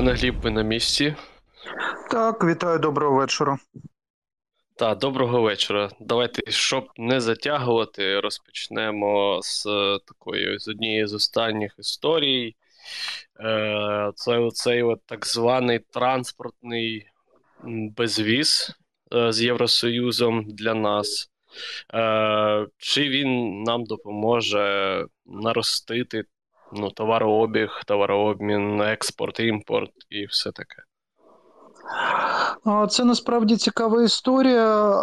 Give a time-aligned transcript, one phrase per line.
[0.00, 1.14] Пане Гліб, ви на місці?
[2.10, 3.58] Так, вітаю, доброго вечора.
[4.76, 5.90] Так, доброго вечора.
[6.00, 9.64] Давайте, щоб не затягувати, розпочнемо з
[10.06, 12.56] такої з однієї з останніх історій.
[13.40, 17.06] Е, Це оцей от так званий транспортний
[17.96, 18.72] безвіз
[19.14, 21.30] е, з Євросоюзом для нас.
[21.94, 26.24] Е, Чи він нам допоможе наростити
[26.72, 30.76] ну, товарообіг, товарообмін, експорт, імпорт і все таке?
[32.88, 34.96] Це насправді цікава історія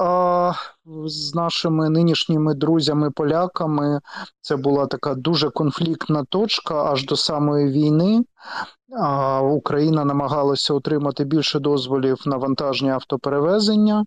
[1.06, 4.02] з нашими нинішніми друзями-поляками.
[4.42, 8.24] Це була така дуже конфліктна точка аж до самої війни.
[9.42, 14.06] Україна намагалася отримати більше дозволів на вантажні автоперевезення.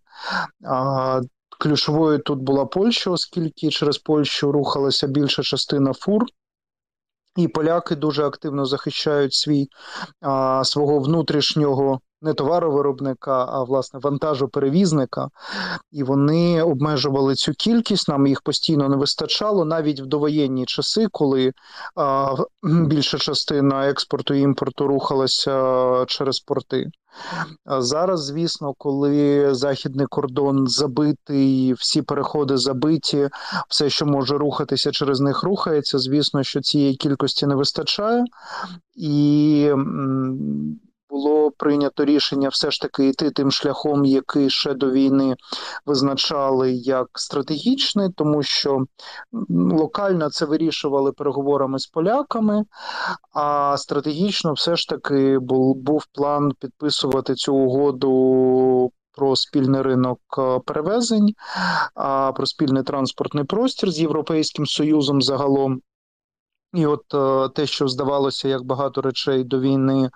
[1.58, 6.24] Ключовою тут була Польща, оскільки через Польщу рухалася більша частина фур.
[7.36, 9.68] І поляки дуже активно захищають свій
[10.20, 15.28] а, свого внутрішнього не товаровиробника, а власне вантажоперевізника,
[15.92, 18.08] і вони обмежували цю кількість.
[18.08, 21.52] Нам їх постійно не вистачало навіть в довоєнні часи, коли
[21.96, 26.90] а, більша частина експорту і імпорту рухалася через порти.
[27.78, 33.28] Зараз, звісно, коли західний кордон забитий, всі переходи забиті,
[33.68, 35.98] все, що може рухатися через них, рухається.
[35.98, 38.24] Звісно, що цієї кількості не вистачає,
[38.94, 39.72] і
[41.10, 45.36] було прийнято рішення все ж таки йти тим шляхом, який ще до війни
[45.86, 48.84] визначали як стратегічний, тому що
[49.50, 52.64] локально це вирішували переговорами з поляками,
[53.34, 58.90] а стратегічно все ж таки був, був план підписувати цю угоду.
[59.12, 60.18] Про спільний ринок
[60.66, 61.34] перевезень,
[62.34, 65.80] про спільний транспортний простір з Європейським Союзом загалом.
[66.72, 70.10] І от е, те, що здавалося, як багато речей до війни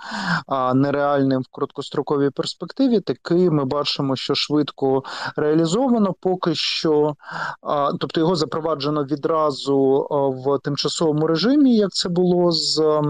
[0.75, 5.03] нереальним в короткостроковій перспективі, таки ми бачимо, що швидко
[5.37, 6.15] реалізовано.
[6.21, 7.15] Поки що,
[8.01, 10.07] тобто його запроваджено відразу
[10.45, 13.01] в тимчасовому режимі, як це було з.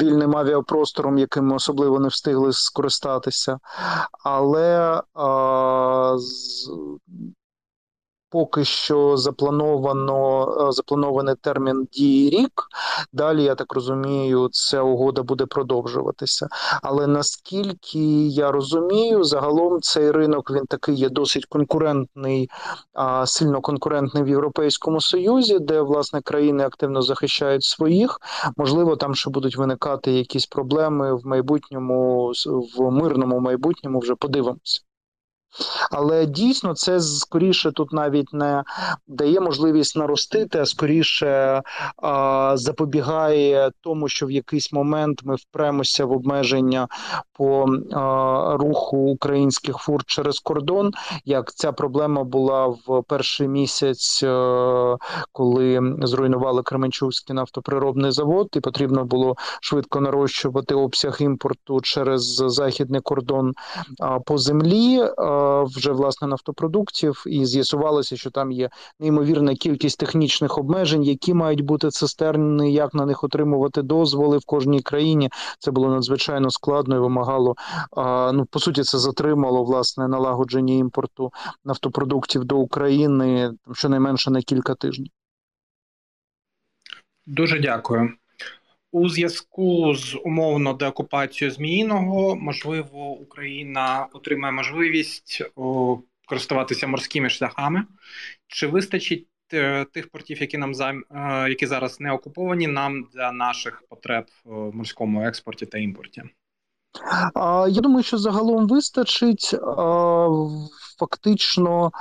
[0.00, 3.58] Вільним авіапростором, яким ми особливо не встигли скористатися,
[4.24, 5.00] але
[8.30, 12.52] Поки що заплановано е, запланований термін дії рік.
[13.12, 16.48] Далі я так розумію, ця угода буде продовжуватися.
[16.82, 22.50] Але наскільки я розумію, загалом цей ринок він такий є досить конкурентний,
[23.26, 28.18] сильно конкурентний в Європейському Союзі, де власне країни активно захищають своїх.
[28.56, 32.32] Можливо, там ще будуть виникати якісь проблеми в майбутньому,
[32.78, 34.80] в мирному майбутньому вже подивимося.
[35.90, 38.64] Але дійсно це скоріше тут навіть не
[39.06, 41.62] дає можливість наростити, а скоріше
[41.96, 46.88] а, запобігає тому, що в якийсь момент ми впремося в обмеження
[47.32, 50.92] по а, руху українських фур через кордон.
[51.24, 54.96] Як ця проблема була в перший місяць, а,
[55.32, 63.52] коли зруйнували Кременчуцький нафтоприробний завод, і потрібно було швидко нарощувати обсяг імпорту через західний кордон
[64.26, 65.00] по землі.
[65.76, 68.70] Вже власне нафтопродуктів, і з'ясувалося, що там є
[69.00, 74.82] неймовірна кількість технічних обмежень, які мають бути цистерни, як на них отримувати дозволи в кожній
[74.82, 75.30] країні.
[75.58, 77.54] Це було надзвичайно складно і вимагало.
[78.32, 81.32] Ну по суті, це затримало власне налагодження імпорту
[81.64, 85.10] нафтопродуктів до України щонайменше на кілька тижнів.
[87.26, 88.10] Дуже дякую.
[88.92, 97.84] У зв'язку з умовно деокупацією Зміїного, можливо, Україна отримає можливість о, користуватися морськими шляхами.
[98.46, 103.32] Чи вистачить е, тих портів, які нам займ, е, які зараз не окуповані, нам для
[103.32, 106.22] наших потреб в морському експорті та імпорті?
[107.68, 109.54] Я думаю, що загалом вистачить.
[111.00, 111.92] Фактично,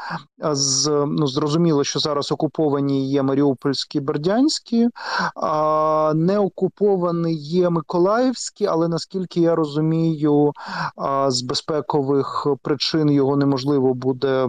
[0.52, 4.90] з ну зрозуміло, що зараз окуповані є Маріупольські, Бердянські,
[5.36, 10.54] а не окуповані є Миколаївські, але наскільки я розумію,
[11.28, 14.48] з безпекових причин його неможливо буде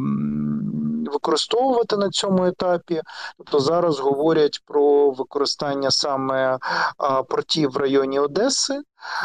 [1.13, 3.01] використовувати на цьому етапі.
[3.39, 6.59] Тобто зараз говорять про використання саме
[7.29, 8.81] портів в районі Одеси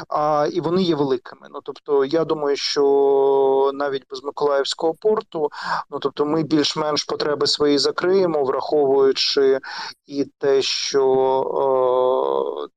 [0.09, 1.47] а, і вони є великими.
[1.51, 5.49] Ну тобто, я думаю, що навіть без Миколаївського порту,
[5.89, 9.59] ну тобто, ми більш-менш потреби свої закриємо, враховуючи
[10.05, 11.05] і те, що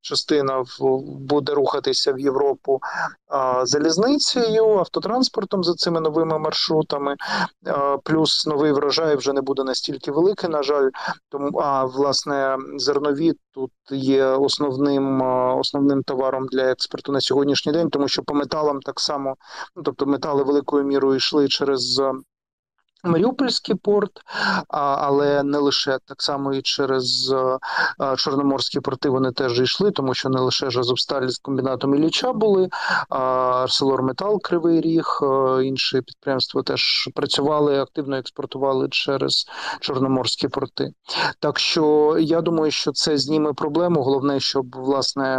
[0.01, 0.63] частина
[1.03, 2.79] буде рухатися в Європу
[3.63, 7.15] залізницею, автотранспортом за цими новими маршрутами.
[8.03, 10.89] Плюс новий врожай вже не буде настільки великий, на жаль,
[11.29, 15.21] тому а власне зернові тут є основним
[15.59, 19.35] основним товаром для експорту на сьогоднішній день, тому що по металам так само,
[19.75, 22.01] ну тобто метали великою мірою йшли через
[23.03, 24.11] Маріупольський порт,
[24.67, 27.35] але не лише так само і через
[28.17, 32.69] Чорноморські порти вони теж йшли, тому що не лише Жазовсталь з комбінатом Ілліча були,
[33.09, 35.19] Арселор Кривий Ріг,
[35.63, 39.45] інші підприємства теж працювали, активно експортували через
[39.79, 40.91] Чорноморські порти.
[41.39, 44.03] Так що я думаю, що це зніме проблему.
[44.03, 45.37] Головне, щоб власне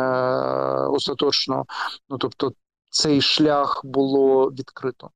[0.90, 1.64] остаточно,
[2.08, 2.52] ну тобто,
[2.90, 5.10] цей шлях було відкрито.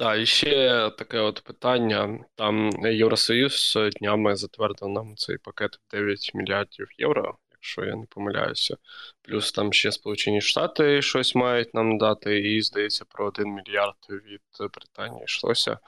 [0.00, 2.18] Так, і ще таке от питання.
[2.34, 8.76] Там Євросоюз днями затвердив нам цей пакет 9 мільярдів євро, якщо я не помиляюся.
[9.22, 14.70] Плюс там ще Сполучені Штати щось мають нам дати, і здається, про 1 мільярд від
[14.74, 15.78] Британії йшлося.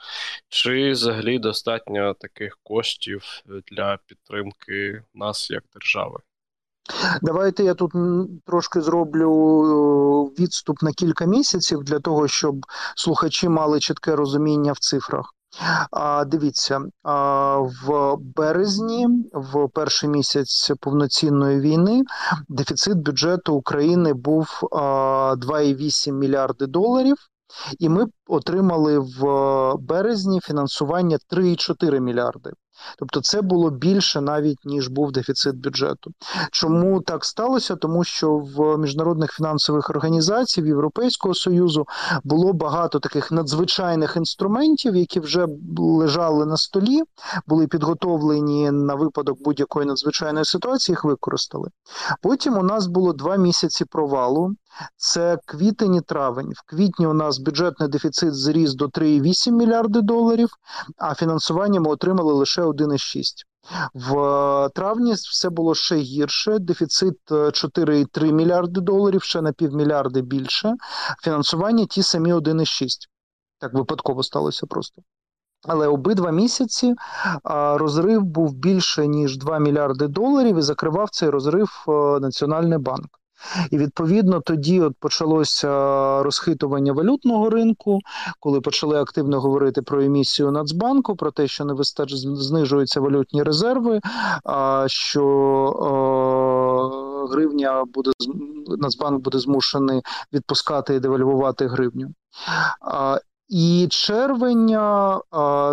[0.49, 3.23] Чи взагалі достатньо таких коштів
[3.71, 6.19] для підтримки нас як держави?
[7.21, 7.91] Давайте я тут
[8.45, 9.31] трошки зроблю
[10.37, 12.55] е, відступ на кілька місяців для того, щоб
[12.95, 15.33] слухачі мали чітке розуміння в цифрах.
[15.91, 16.81] А дивіться,
[17.85, 22.03] в березні, в перший місяць повноцінної війни,
[22.49, 27.17] дефіцит бюджету України був 2,8 мільярди доларів.
[27.79, 29.23] І ми отримали в
[29.77, 32.51] березні фінансування 3,4 мільярди.
[32.97, 36.11] Тобто це було більше навіть ніж був дефіцит бюджету.
[36.51, 37.75] Чому так сталося?
[37.75, 41.85] Тому що в міжнародних фінансових організацій Європейського союзу
[42.23, 45.47] було багато таких надзвичайних інструментів, які вже
[45.77, 47.01] лежали на столі,
[47.47, 50.93] були підготовлені на випадок будь-якої надзвичайної ситуації.
[50.93, 51.69] Їх використали.
[52.21, 54.55] Потім у нас було два місяці провалу.
[54.97, 56.51] Це квітень і травень.
[56.55, 60.49] В квітні у нас бюджетний дефіцит зріс до 3,8 мільярди доларів,
[60.97, 63.23] а фінансування ми отримали лише 1,6.
[63.93, 66.59] В травні все було ще гірше.
[66.59, 70.75] Дефіцит 4,3 е, мільярди доларів, ще на півмільярди більше.
[71.23, 72.87] Фінансування ті самі 1,6.
[73.59, 75.01] Так випадково сталося просто.
[75.67, 76.95] Але обидва місяці
[77.73, 83.19] розрив був більше ніж 2 мільярди доларів, і закривав цей розрив е, Національний банк.
[83.71, 85.69] І відповідно тоді от почалося
[86.23, 87.99] розхитування валютного ринку,
[88.39, 92.13] коли почали активно говорити про емісію Нацбанку, про те, що не вистач...
[92.13, 93.99] знижуються валютні резерви,
[94.43, 95.23] а що
[97.31, 98.11] гривня буде
[98.77, 100.01] Нацбанк буде змушений
[100.33, 102.13] відпускати і девальвувати гривню.
[103.49, 105.19] І червня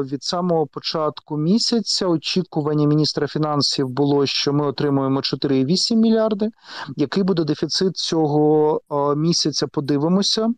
[0.03, 6.51] від самого початку місяця очікування міністра фінансів було, що ми отримуємо 4,8 мільярди.
[6.97, 8.81] Який буде дефіцит цього
[9.17, 9.67] місяця?
[9.67, 10.49] Подивимося.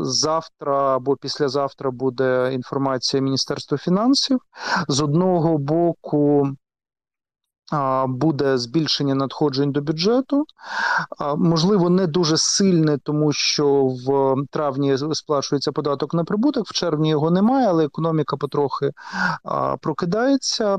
[0.00, 4.38] Завтра або післязавтра буде інформація Міністерства фінансів
[4.88, 6.48] з одного боку
[8.08, 10.44] буде збільшення надходжень до бюджету.
[11.36, 17.30] Можливо, не дуже сильне, тому що в травні сплачується податок на прибуток, в червні його
[17.30, 18.90] немає, але економіка потрохи
[19.80, 20.78] прокидається.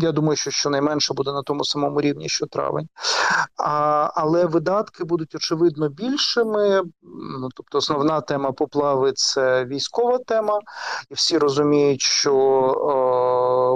[0.00, 2.88] Я думаю, що щонайменше буде на тому самому рівні, що травень.
[4.14, 6.82] Але видатки будуть очевидно більшими.
[7.40, 10.60] Ну, Тобто, основна тема поплави це військова тема,
[11.10, 12.40] і всі розуміють, що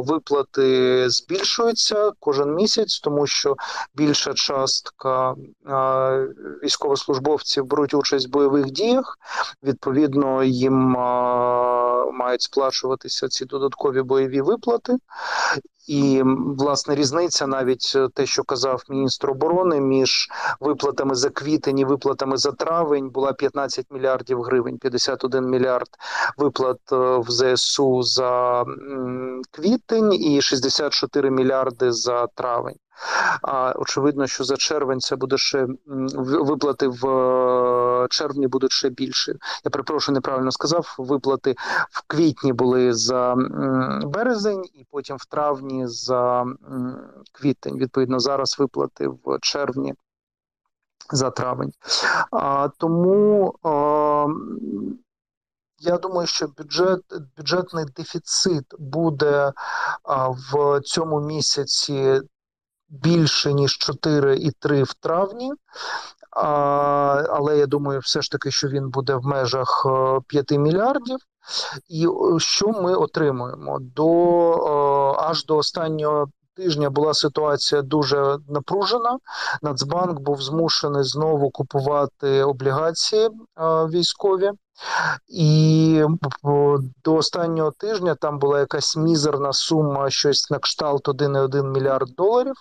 [0.08, 1.83] виплати збільшуються
[2.20, 3.56] кожен місяць, тому що
[3.94, 5.34] більша частка
[6.62, 9.18] військовослужбовців беруть участь в бойових діях.
[9.62, 10.74] Відповідно, їм
[12.14, 14.98] мають сплачуватися ці додаткові бойові виплати.
[15.86, 16.22] І
[16.58, 20.28] власне різниця, навіть е, те, що казав міністр оборони, між
[20.60, 25.88] виплатами за квітень і виплатами за травень була 15 мільярдів гривень, 51 мільярд
[26.38, 28.64] виплат е, в ЗСУ за
[29.50, 32.76] квітень і 64 мільярди за травень.
[33.42, 35.66] А очевидно, що за червень це буде ще
[36.16, 39.34] виплати в е, червні будуть ще більше.
[39.64, 40.94] Я перепрошую, неправильно сказав.
[40.98, 41.54] Виплати
[41.90, 43.34] в квітні були за
[44.04, 46.44] березень, і потім в травні за
[47.32, 47.78] квітень.
[47.78, 49.94] Відповідно, зараз виплати в червні.
[51.10, 51.72] За травень.
[52.30, 54.26] А, Тому а,
[55.78, 57.00] я думаю, що бюджет,
[57.36, 59.52] бюджетний дефіцит буде
[60.02, 62.20] а, в цьому місяці
[62.88, 65.52] більше ніж 4,3 в травні.
[66.34, 69.86] Але я думаю, все ж таки, що він буде в межах
[70.28, 71.18] 5 е, мільярдів.
[71.88, 72.06] І
[72.38, 76.26] що ми отримуємо до аж до останнього
[76.56, 79.18] тижня була ситуація дуже напружена.
[79.62, 83.28] Нацбанк був змушений знову купувати облігації
[83.90, 84.50] військові.
[85.28, 86.04] І
[87.04, 92.54] до останнього тижня там була якась мізерна сума, щось на кшталт 1,1 мільярд доларів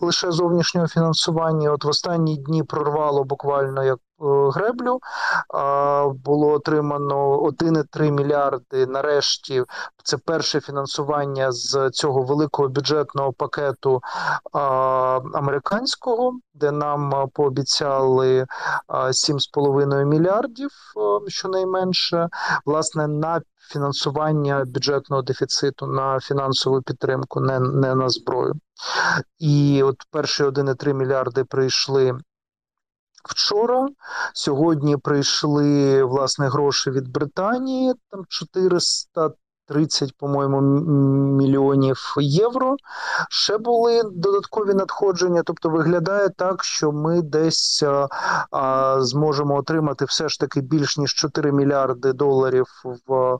[0.00, 1.72] лише зовнішнього фінансування.
[1.72, 5.00] От в останні дні прорвало буквально як Е, греблю.
[6.24, 8.86] Було отримано 1,3 мільярди.
[8.86, 9.64] Нарешті
[10.04, 14.00] це перше фінансування з цього великого бюджетного пакету
[15.34, 18.46] американського, де нам пообіцяли
[18.88, 20.70] 7,5 мільярдів,
[21.52, 22.28] щонайменше,
[22.66, 23.40] власне, на
[23.72, 28.54] фінансування бюджетного дефіциту на фінансову підтримку, не, не на зброю.
[29.38, 32.18] І от перші 1,3 мільярди прийшли
[33.24, 33.88] Вчора
[34.34, 39.30] сьогодні прийшли власне гроші від Британії, там 400
[39.66, 40.60] 30, по-моєму,
[41.36, 42.76] мільйонів євро.
[43.30, 45.42] Ще були додаткові надходження.
[45.42, 47.84] Тобто, виглядає так, що ми десь
[48.50, 52.66] а, зможемо отримати все ж таки більш ніж 4 мільярди доларів
[53.08, 53.38] в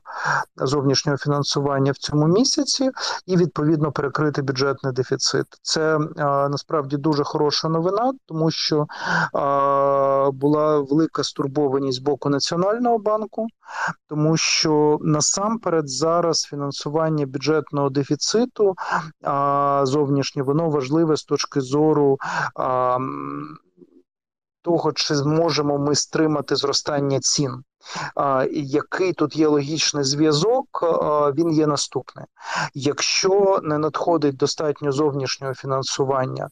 [0.57, 2.91] зовнішнього фінансування в цьому місяці,
[3.25, 5.45] і відповідно перекрити бюджетний дефіцит.
[5.61, 8.87] Це а, насправді дуже хороша новина, тому що
[9.33, 13.47] а, була велика стурбованість з боку Національного банку,
[14.07, 18.75] тому що насамперед зараз зараз фінансування бюджетного дефіциту
[19.83, 22.17] зовнішнє воно важливе з точки зору.
[24.61, 27.63] Того, чи зможемо ми стримати зростання цін.
[28.51, 30.65] Який тут є логічний зв'язок,
[31.35, 32.25] він є наступний.
[32.73, 36.49] Якщо не надходить достатньо зовнішнього фінансування,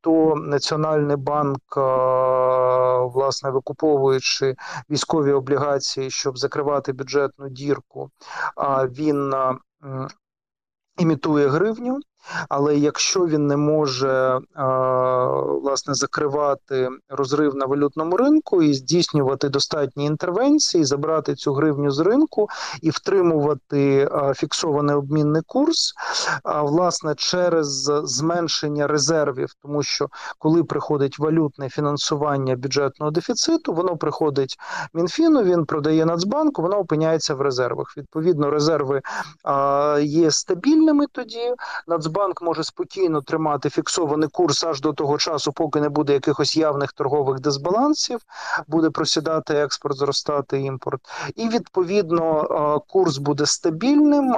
[0.00, 1.76] то Національний банк,
[3.14, 4.54] власне, викуповуючи
[4.90, 8.10] військові облігації, щоб закривати бюджетну дірку,
[8.88, 9.34] він
[10.98, 12.00] імітує гривню.
[12.48, 14.40] Але якщо він не може
[15.62, 22.48] власне закривати розрив на валютному ринку і здійснювати достатні інтервенції, забрати цю гривню з ринку
[22.82, 25.94] і втримувати фіксований обмінний курс,
[26.44, 34.56] власне, через зменшення резервів, тому що коли приходить валютне фінансування бюджетного дефіциту, воно приходить
[34.94, 37.94] Мінфіну, він продає Нацбанку, воно опиняється в резервах.
[37.96, 39.02] Відповідно, резерви
[40.00, 41.54] є стабільними тоді.
[41.86, 46.56] Нацбанк Нацбанк може спокійно тримати фіксований курс аж до того часу, поки не буде якихось
[46.56, 48.20] явних торгових дисбалансів,
[48.66, 51.00] буде просідати експорт, зростати імпорт,
[51.34, 54.36] і відповідно курс буде стабільним,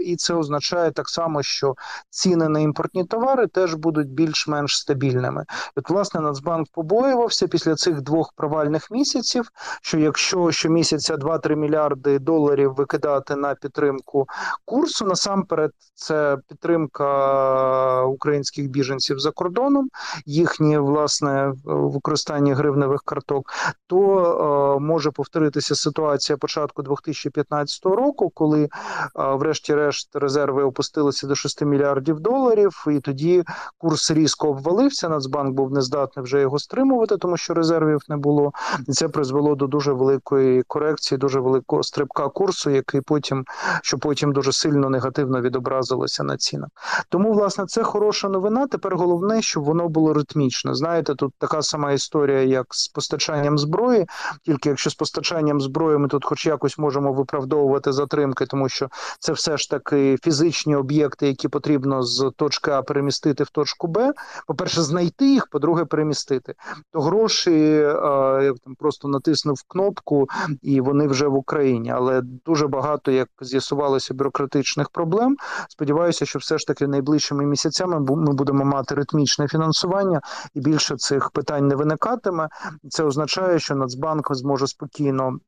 [0.00, 1.74] і це означає так само, що
[2.10, 5.44] ціни на імпортні товари теж будуть більш-менш стабільними.
[5.76, 9.50] От, власне, Нацбанк побоювався після цих двох провальних місяців.
[9.82, 14.26] Що якщо щомісяця 2-3 мільярди доларів викидати на підтримку
[14.64, 19.88] курсу, насамперед це підтримка підтримка українських біженців за кордоном,
[20.26, 23.52] їхнє власне використання гривневих карток,
[23.86, 28.68] то е, може повторитися ситуація початку 2015 року, коли, е,
[29.14, 33.44] врешті-решт, резерви опустилися до 6 мільярдів доларів, і тоді
[33.78, 35.08] курс різко обвалився.
[35.08, 38.52] Нацбанк був нездатний вже його стримувати, тому що резервів не було.
[38.88, 43.44] Це призвело до дуже великої корекції, дуже великого стрибка курсу, який потім
[43.82, 46.67] що потім дуже сильно негативно відобразилося на цінах.
[47.08, 48.66] Тому, власне, це хороша новина.
[48.66, 50.74] Тепер головне, щоб воно було ритмічне.
[50.74, 54.06] Знаєте, тут така сама історія, як з постачанням зброї.
[54.44, 58.88] Тільки якщо з постачанням зброї ми тут, хоч якось, можемо виправдовувати затримки, тому що
[59.20, 64.12] це все ж таки фізичні об'єкти, які потрібно з точки А перемістити в точку Б.
[64.46, 66.54] По перше, знайти їх, по-друге, перемістити.
[66.92, 70.28] То гроші я там просто натиснув кнопку,
[70.62, 71.90] і вони вже в Україні.
[71.90, 75.36] Але дуже багато як з'ясувалося бюрократичних проблем.
[75.68, 80.20] Сподіваюся, що все ж таки найближчими місяцями ми будемо мати ритмічне фінансування,
[80.54, 82.48] і більше цих питань не виникатиме.
[82.88, 85.38] Це означає, що Нацбанк зможе спокійно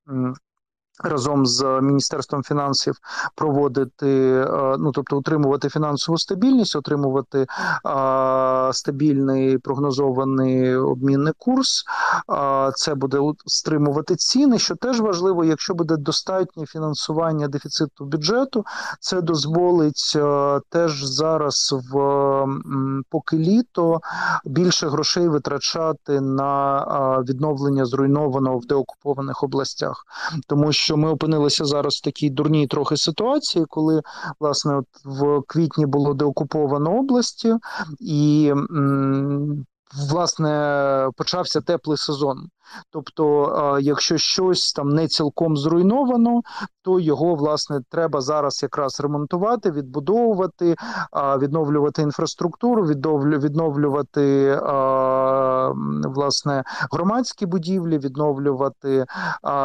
[1.02, 2.97] разом з міністерством фінансів
[3.35, 7.47] проводити, е, ну тобто утримувати фінансову стабільність, отримувати
[7.85, 11.85] а, стабільний прогнозований обмінний курс.
[12.75, 14.59] Це буде стримувати ціни.
[14.59, 18.64] Що теж важливо, якщо буде достатнє фінансування дефіциту бюджету,
[19.00, 22.47] це дозволить е, теж зараз в
[23.11, 24.00] поки літо
[24.45, 26.85] більше грошей витрачати на
[27.28, 30.07] відновлення зруйнованого в деокупованих областях,
[30.47, 34.02] тому що що ми опинилися зараз в такій дурній трохи ситуації, коли
[34.40, 37.54] власне от в квітні було деокуповано області,
[38.00, 42.49] і м, власне почався теплий сезон.
[42.90, 46.40] Тобто, якщо щось там не цілком зруйновано,
[46.82, 50.76] то його власне треба зараз якраз ремонтувати, відбудовувати,
[51.38, 54.56] відновлювати інфраструктуру, відновлювати
[56.04, 59.06] власне громадські будівлі, відновлювати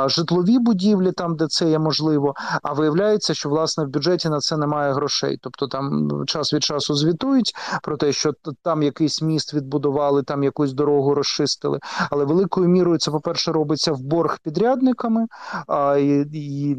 [0.05, 2.34] житлові будівлі там, де це є можливо.
[2.63, 5.38] А виявляється, що власне в бюджеті на це немає грошей.
[5.41, 10.74] Тобто там час від часу звітують про те, що там якийсь міст відбудували, там якусь
[10.74, 11.80] дорогу розчистили.
[12.12, 15.28] Але великою мірою це, по-перше, робиться в борг підрядниками,
[15.68, 16.76] а і, і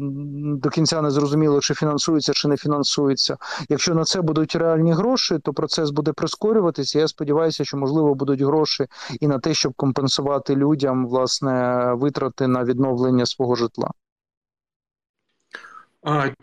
[0.57, 3.37] до кінця не зрозуміло, чи фінансується, чи не фінансується.
[3.69, 6.99] Якщо на це будуть реальні гроші, то процес буде прискорюватися.
[6.99, 8.85] Я сподіваюся, що можливо будуть гроші
[9.19, 13.91] і на те, щоб компенсувати людям власне витрати на відновлення свого житла.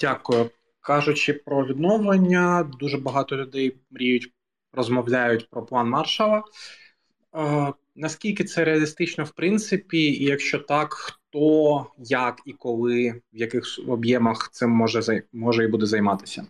[0.01, 0.51] Дякую.
[0.81, 4.33] Кажучи про відновлення, дуже багато людей мріють,
[4.73, 6.43] розмовляють про план маршала.
[7.37, 13.65] Е, наскільки це реалістично в принципі, і якщо так, хто, як і коли, в яких
[13.89, 16.47] об'ємах цим може може і буде займатися?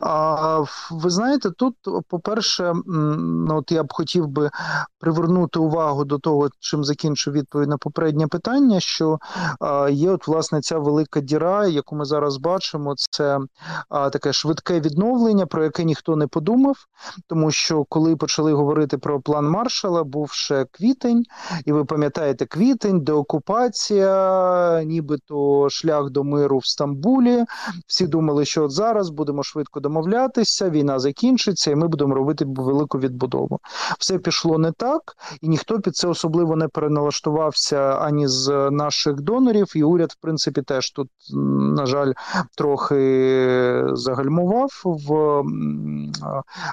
[0.00, 1.74] А, Ви знаєте, тут,
[2.08, 4.50] по-перше, ну, от я б хотів би
[4.98, 8.80] привернути увагу до того, чим закінчу відповідь на попереднє питання.
[8.80, 9.18] Що
[9.90, 13.38] є, от власне, ця велика діра, яку ми зараз бачимо, це
[13.90, 16.76] таке швидке відновлення, про яке ніхто не подумав.
[17.26, 21.24] Тому що коли почали говорити про план маршала, був ще квітень,
[21.64, 27.44] і ви пам'ятаєте, квітень, деокупація, нібито шлях до миру в Стамбулі.
[27.86, 32.98] Всі думали, що от зараз будемо швидко домовлятися, війна закінчиться, і ми будемо робити велику
[32.98, 33.60] відбудову.
[33.98, 39.72] Все пішло не так, і ніхто під це особливо не переналаштувався ані з наших донорів.
[39.74, 41.08] І уряд, в принципі, теж тут,
[41.76, 42.12] на жаль,
[42.56, 45.42] трохи загальмував в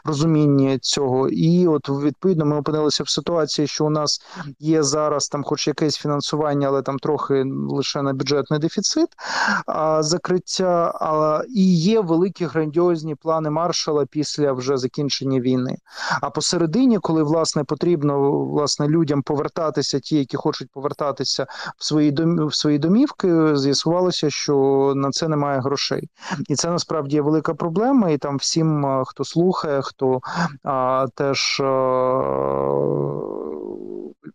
[0.06, 1.30] розумінні цього.
[1.30, 4.22] І от відповідно ми опинилися в ситуації, що у нас
[4.60, 9.08] є зараз там, хоч якесь фінансування, але там трохи лише на бюджетний дефіцит
[9.66, 15.78] а, закриття, а, і є великі грандіозні плани маршала після вже закінчення війни.
[16.22, 21.46] А посередині, коли власне потрібно власне людям повертатися, ті, які хочуть повертатися
[21.78, 26.10] в свої в свої домівки, з'ясувалося, що на це немає грошей,
[26.50, 28.10] і це насправді є велика проблема.
[28.10, 30.20] І там всім, хто слухає, хто
[30.64, 31.62] а, теж.
[31.64, 31.68] А,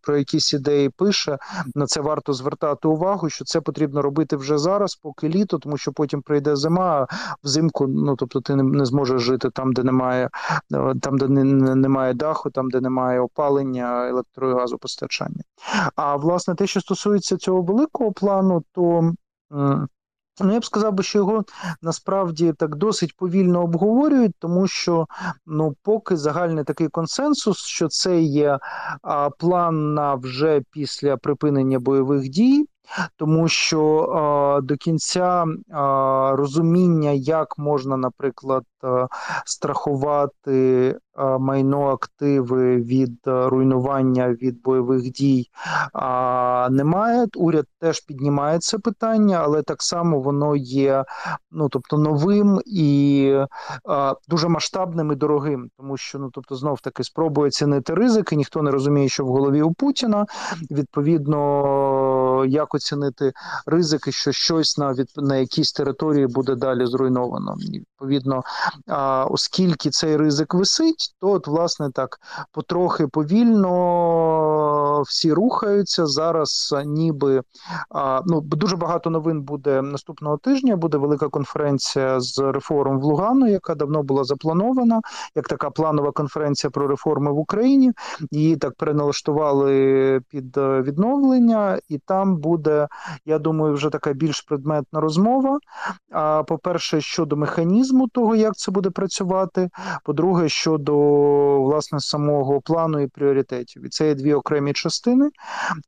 [0.01, 1.39] про якісь ідеї пише,
[1.75, 5.93] на це варто звертати увагу, що це потрібно робити вже зараз, поки літо, тому що
[5.93, 7.07] потім прийде зима, а
[7.45, 10.31] взимку, ну тобто, ти не, не зможеш жити там, де немає,
[10.73, 15.43] е, там, де не, немає даху, там де немає опалення, електро- і газопостачання.
[15.97, 19.13] А власне, те, що стосується цього великого плану, то.
[20.41, 21.45] Ну, я б сказав би, що його
[21.83, 25.07] насправді так досить повільно обговорюють, тому що
[25.47, 28.59] ну, поки загальний такий консенсус, що це є
[29.03, 32.67] а, план на вже після припинення бойових дій
[33.17, 34.03] тому що
[34.59, 35.47] е, до кінця е,
[36.37, 39.07] розуміння, як можна, наприклад, е,
[39.45, 40.99] страхувати
[41.39, 45.51] майно активи від руйнування від бойових дій,
[46.71, 47.27] немає.
[47.37, 51.05] Уряд теж піднімає це питання, але так само воно є
[51.51, 53.37] ну тобто новим і
[54.29, 58.37] дуже масштабним і дорогим, тому що ну тобто знов таки спробує цінити ризики.
[58.37, 60.27] Ніхто не розуміє, що в голові у Путіна
[60.71, 63.33] відповідно як оцінити
[63.67, 67.55] ризики, що щось на від на якійсь території буде далі зруйновано.
[67.73, 68.43] І, Відповідно,
[68.89, 72.19] а, оскільки цей ризик висить, то от власне так
[72.53, 77.43] потрохи повільно всі рухаються зараз, ніби
[77.91, 80.77] а, ну дуже багато новин буде наступного тижня.
[80.77, 85.01] Буде велика конференція з реформ в Лугану, яка давно була запланована,
[85.35, 87.93] як така планова конференція про реформи в Україні.
[88.31, 92.62] Її так переналаштували під е, відновлення, і там буде
[93.25, 95.59] я думаю, вже така більш предметна розмова.
[96.13, 99.71] А по-перше, щодо механізму того, як це буде працювати.
[100.05, 100.97] По-друге, щодо
[101.63, 103.87] власне самого плану і пріоритетів.
[103.87, 105.31] І це є дві окремі частини,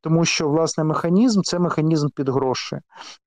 [0.01, 2.79] тому що власне механізм це механізм під гроші.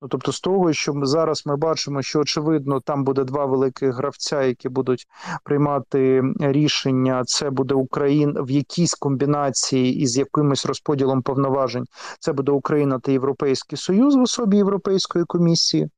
[0.02, 3.94] Ну тобто, з того, що ми зараз ми бачимо, що очевидно там буде два великих
[3.94, 5.06] гравця, які будуть
[5.44, 7.24] приймати рішення.
[7.24, 11.84] Це буде Україна в якійсь комбінації із якимось розподілом повноважень.
[12.20, 15.88] Це буде Україна та Європейський Союз в особі Європейської комісії.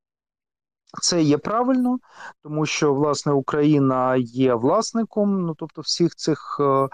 [1.02, 1.98] Це є правильно,
[2.42, 6.88] тому що власне Україна є власником, ну тобто всіх цих е, е,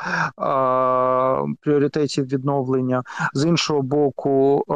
[1.60, 3.02] пріоритетів відновлення.
[3.34, 4.74] З іншого боку, е,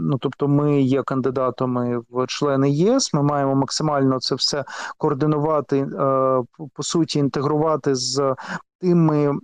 [0.00, 3.14] ну тобто, ми є кандидатами в члени ЄС.
[3.14, 4.64] Ми маємо максимально це все
[4.98, 5.86] координувати, е,
[6.74, 8.34] по суті, інтегрувати з
[8.82, 9.38] тими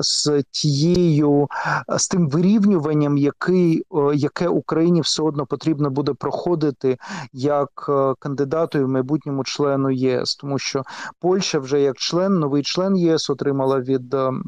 [0.00, 1.48] з тією
[1.88, 3.84] з тим вирівнюванням, який,
[4.14, 6.98] яке Україні все одно потрібно буде проходити
[7.32, 10.82] як е, кандидату і в майбутньому члену ЄС, тому що
[11.20, 14.44] Польща вже як член, новий член ЄС отримала від ем,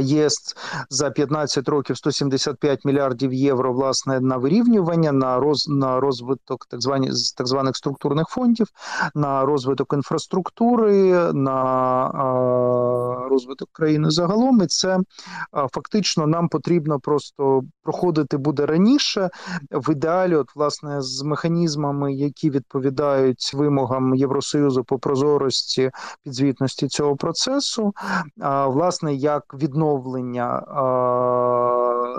[0.00, 0.56] ЄС
[0.90, 7.10] за 15 років 175 мільярдів євро власне на вирівнювання, на роз на розвиток так звані
[7.36, 8.66] так званих структурних фондів,
[9.14, 14.62] на розвиток інфраструктури, на а, розвиток країни загалом.
[14.62, 14.98] І це
[15.52, 19.30] а, фактично нам потрібно просто проходити буде раніше.
[19.70, 25.90] В ідеалі, от власне, з механізмами, які відповідають вимогам Євросоюзу по прозорості
[26.24, 27.94] підзвітності цього процесу,
[28.40, 30.62] а власне як відновлення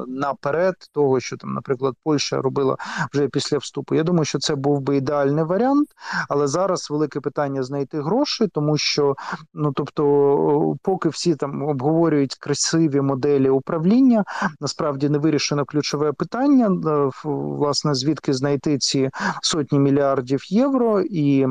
[0.08, 2.78] наперед того, що там, наприклад, Польща робила
[3.13, 3.95] вже після вступу.
[3.95, 5.89] Я думаю, що це був би ідеальний варіант,
[6.30, 9.15] але зараз велике питання знайти гроші, тому що
[9.54, 14.23] ну тобто, поки всі там обговорюють красиві моделі управління,
[14.60, 16.65] насправді не вирішено ключове питання.
[16.65, 19.10] Е, власне, звідки знайти ці
[19.41, 21.47] сотні мільярдів євро і.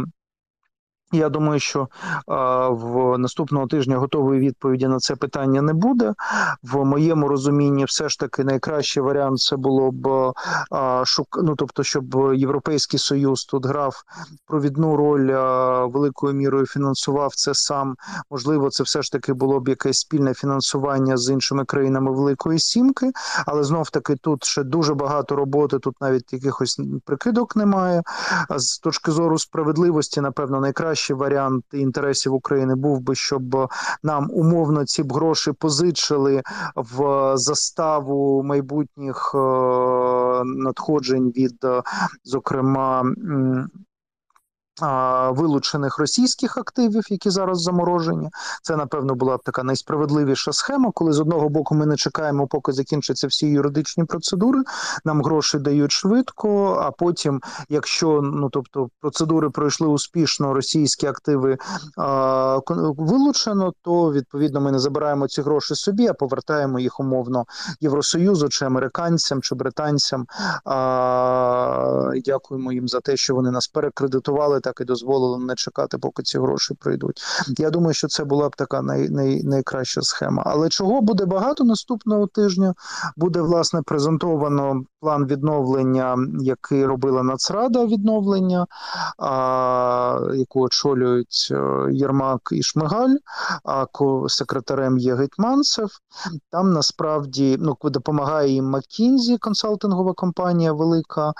[1.12, 1.88] Я думаю, що
[2.68, 6.14] в наступного тижня готової відповіді на це питання не буде.
[6.62, 10.32] В моєму розумінні, все ж таки, найкращий варіант це було б
[11.04, 11.38] шук...
[11.42, 14.02] ну, тобто, щоб Європейський Союз тут грав
[14.46, 15.26] провідну роль
[15.88, 17.94] великою мірою фінансував це сам.
[18.30, 23.12] Можливо, це все ж таки було б якесь спільне фінансування з іншими країнами Великої Сімки,
[23.46, 25.78] але знов таки тут ще дуже багато роботи.
[25.78, 28.02] Тут навіть якихось прикидок немає.
[28.56, 33.68] З точки зору справедливості, напевно, найкраще найкращий варіант інтересів України був би, щоб
[34.02, 36.42] нам умовно ці б гроші позичили
[36.76, 39.38] в заставу майбутніх е,
[40.44, 41.82] надходжень від, е,
[42.24, 43.04] зокрема
[45.30, 48.30] вилучених російських активів, які зараз заморожені.
[48.62, 52.72] Це напевно була б така найсправедливіша схема, коли з одного боку ми не чекаємо, поки
[52.72, 54.62] закінчаться всі юридичні процедури.
[55.04, 56.80] Нам гроші дають швидко.
[56.82, 61.58] А потім, якщо ну тобто процедури пройшли успішно, російські активи
[61.98, 62.58] а,
[62.96, 67.44] вилучено, то відповідно ми не забираємо ці гроші собі, а повертаємо їх умовно
[67.80, 70.26] Євросоюзу чи американцям чи британцям.
[70.64, 76.22] А, Дякуємо їм за те, що вони нас перекредитували так і дозволило не чекати, поки
[76.22, 77.20] ці гроші прийдуть.
[77.58, 80.42] Я думаю, що це була б така най, най, найкраща схема.
[80.46, 82.74] Але чого буде багато наступного тижня?
[83.16, 88.66] Буде власне презентовано план відновлення, який робила Нацрада відновлення,
[89.18, 93.16] а, яку очолюють е, Єрмак і Шмигаль,
[93.64, 93.86] а
[94.28, 95.90] секретарем є Гетьманцев.
[96.50, 101.32] Там насправді ну допомагає їм Маккінзі, консалтингова компанія велика,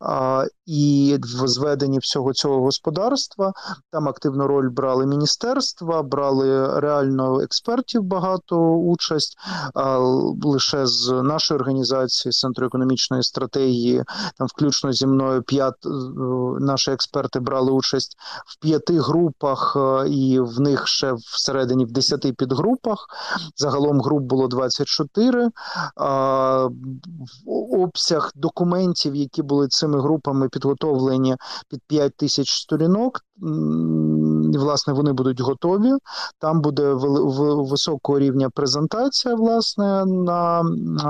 [0.00, 3.52] а, і в зведенні всього цього господарства.
[3.92, 9.36] Там активну роль брали міністерства, брали реально експертів багато участь.
[10.42, 14.04] Лише з нашої організації Центру економічної стратегії,
[14.38, 15.88] там включно зі мною п'ят е,
[16.60, 22.32] наші експерти брали участь в п'яти групах, е, і в них ще всередині в десяти
[22.32, 23.06] підгрупах.
[23.56, 25.50] Загалом груп було 24.
[25.96, 26.68] А,
[27.72, 31.36] обсяг документів, які були цими групами підготовлені
[31.70, 33.24] під 5 тисяч сторінок.
[34.58, 35.92] Власне, вони будуть готові.
[36.38, 40.64] Там буде високого рівня презентація, власне, на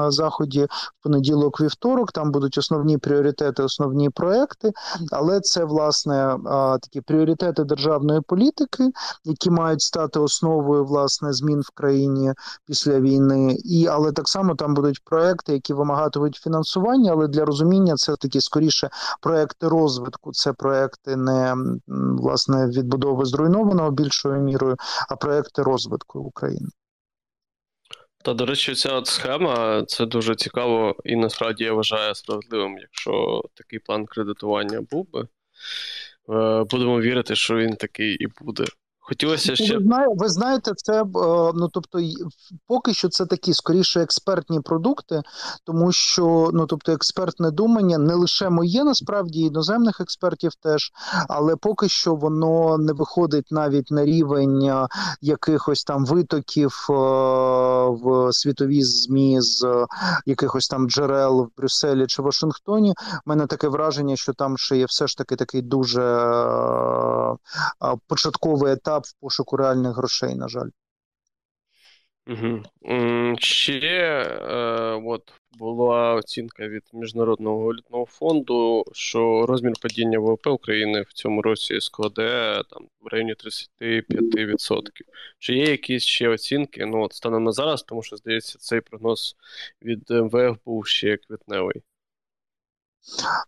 [0.09, 2.13] заході в понеділок, вівторок.
[2.13, 4.73] Там будуть основні пріоритети, основні проекти.
[5.13, 6.37] Але це власне
[6.83, 8.91] такі пріоритети державної політики,
[9.25, 12.33] які мають стати основою власне змін в країні
[12.67, 13.57] після війни.
[13.65, 17.13] І але так само там будуть проекти, які вимагатимуть фінансування.
[17.13, 20.33] Але для розуміння це такі скоріше проекти розвитку.
[20.33, 21.57] Це проекти не
[22.19, 24.77] власне відбудови зруйнованого більшою мірою,
[25.09, 26.69] а проекти розвитку України.
[28.25, 33.43] Та, до речі, ця от схема це дуже цікаво і насправді я вважаю справедливим, якщо
[33.55, 35.21] такий план кредитування був би.
[35.21, 38.65] Е, будемо вірити, що він такий і буде.
[39.07, 39.79] Хотілося ну, ще.
[39.79, 41.07] Ви, знає, ви знаєте, це е,
[41.55, 41.99] ну тобто,
[42.67, 45.23] поки що це такі скоріше експертні продукти,
[45.65, 50.93] тому що ну тобто експертне думання не лише моє, насправді іноземних експертів теж,
[51.29, 54.87] але поки що воно не виходить навіть на рівень е,
[55.21, 56.93] якихось там витоків е,
[57.89, 59.87] в світові змі з
[60.27, 62.91] якихось там джерел в Брюсселі чи Вашингтоні.
[62.91, 66.01] У мене таке враження, що там ще є все ж таки такий дуже
[68.09, 70.71] початковий етап етап в пошуку реальних грошей, на жаль.
[72.27, 72.63] Угу.
[73.39, 81.13] Ще е, от була оцінка від Міжнародного валютного фонду, що розмір падіння ВВП України в
[81.13, 84.89] цьому році складе там в районі 35%.
[85.39, 86.87] Чи є якісь ще оцінки?
[86.87, 89.37] Ну, от станом на зараз, тому що здається, цей прогноз
[89.83, 91.83] від МВФ був ще квітневий.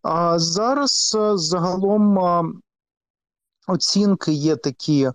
[0.03, 2.19] А зараз е, загалом
[3.67, 5.11] Оцінки є такі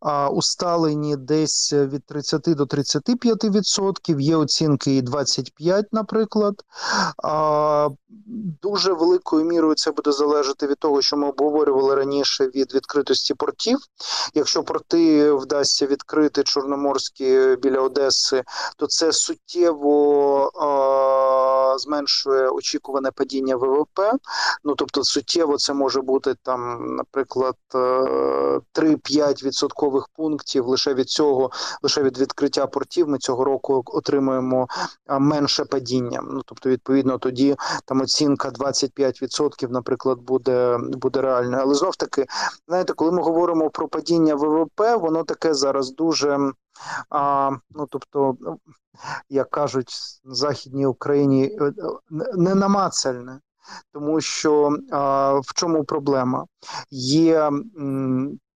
[0.00, 4.20] а, усталені десь від 30 до 35 відсотків.
[4.20, 6.54] Є оцінки і 25, наприклад.
[7.24, 7.88] А,
[8.62, 13.78] Дуже великою мірою це буде залежати від того, що ми обговорювали раніше від відкритості портів.
[14.34, 18.44] Якщо порти вдасться відкрити Чорноморські біля Одеси,
[18.76, 20.66] то це суттєво а,
[21.78, 24.00] зменшує очікуване падіння ВВП.
[24.64, 27.54] Ну тобто, суттєво це може бути там, наприклад.
[28.74, 31.50] 3-5 відсоткових пунктів лише від цього,
[31.82, 34.66] лише від відкриття портів, ми цього року отримуємо
[35.08, 36.22] менше падіння.
[36.30, 41.62] Ну тобто, відповідно, тоді там оцінка 25%, наприклад, буде буде реальною.
[41.62, 42.26] Але знов таки,
[42.68, 46.52] знаєте, коли ми говоримо про падіння ВВП, воно таке зараз дуже.
[47.10, 48.36] А, Ну тобто,
[49.28, 49.90] як кажуть
[50.24, 51.72] в Західній Україні, е,
[52.36, 53.40] ненамацальне
[53.92, 56.46] тому що а, в чому проблема?
[56.90, 57.50] Є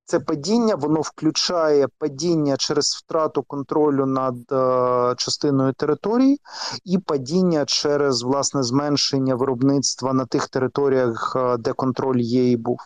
[0.05, 6.39] це падіння, воно включає падіння через втрату контролю над а, частиною території,
[6.86, 12.77] і падіння через власне зменшення виробництва на тих територіях, а, де контроль є і був.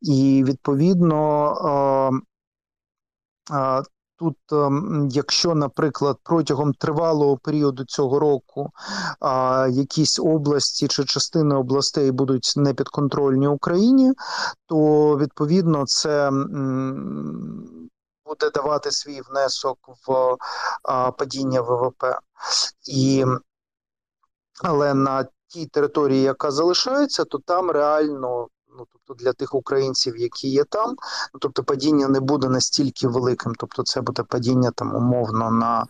[0.00, 2.10] І відповідно.
[4.24, 8.70] Тут, ем, якщо, наприклад, протягом тривалого періоду цього року
[9.70, 14.12] якісь області чи частини областей будуть непідконтрольні Україні,
[14.66, 14.76] то
[15.18, 16.30] відповідно це
[18.26, 20.36] буде давати свій внесок в
[20.82, 22.04] а, падіння ВВП.
[22.90, 23.24] І,
[24.62, 30.48] Але на тій території, яка залишається, то там реально ну тобто для тих українців, які
[30.48, 30.90] є там,
[31.34, 33.52] ну тобто падіння не буде настільки великим.
[33.58, 35.86] Тобто, це буде падіння там умовно на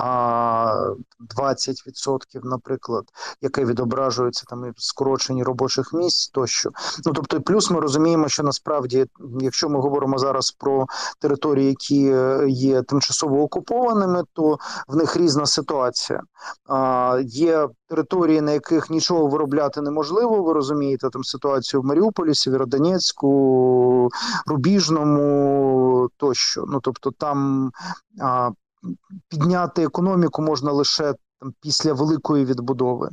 [0.00, 0.94] а,
[1.36, 3.04] 20%, наприклад,
[3.40, 6.70] яке відображується там і скороченні робочих місць тощо.
[7.06, 9.06] Ну тобто, плюс ми розуміємо, що насправді,
[9.40, 10.86] якщо ми говоримо зараз про
[11.18, 16.22] території, які е, є тимчасово окупованими, то в них різна ситуація.
[16.68, 20.42] А, Є території, на яких нічого виробляти неможливо.
[20.42, 24.10] Ви розумієте там ситуацію в Маріуполі, Сєвєродонецьку,
[24.46, 26.64] Рубіжному тощо.
[26.68, 27.70] Ну тобто, там
[28.20, 28.50] а,
[29.28, 31.14] підняти економіку можна лише.
[31.40, 33.10] Там після великої відбудови,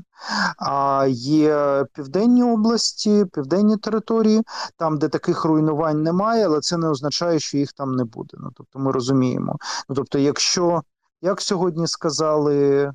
[0.58, 4.42] а є південні області, південні території,
[4.78, 8.38] там, де таких руйнувань немає, але це не означає, що їх там не буде.
[8.40, 9.56] Ну тобто, ми розуміємо.
[9.90, 10.82] Ну тобто, якщо
[11.22, 12.92] як сьогодні сказали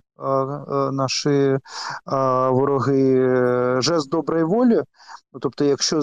[0.93, 1.59] наші
[2.51, 3.27] вороги,
[3.81, 4.83] жест доброї волі,
[5.33, 6.03] Ну, тобто, якщо